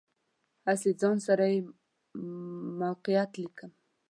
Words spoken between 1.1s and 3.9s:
سره یې موقعیت لیکم.